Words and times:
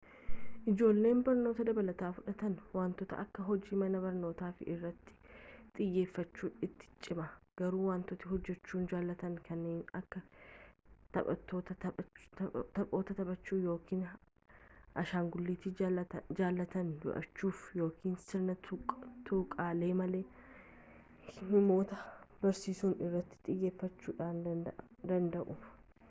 ijoolleen 0.71 1.19
barnoota 1.25 1.65
dabalataa 1.67 2.07
fudhatan 2.19 2.53
wantoota 2.77 3.17
akka 3.23 3.43
hojii 3.49 3.77
mana 3.81 3.99
barnootafa 4.05 4.65
irratti 4.75 5.17
xiyyeeffachuun 5.79 6.55
itti 6.67 6.87
cima 7.07 7.25
garuu 7.61 7.81
wantoota 7.89 8.31
hojjechuu 8.31 8.81
jaallatan 8.93 9.35
kanneen 9.49 9.83
akka 9.99 10.21
taphoota 11.17 13.11
taphachuu 13.19 13.59
yookiin 13.67 14.01
ashangulliitii 15.03 15.73
jaallatan 15.83 16.91
do'achuu 17.05 17.53
yookiin 17.81 18.15
sirna 18.23 18.55
tuqaalee 18.71 19.91
malee 20.03 20.23
himoota 21.51 22.01
barreessuu 22.47 22.91
irratti 23.09 23.43
xiyyeeffachuu 23.53 24.15
danda'u 25.13 25.57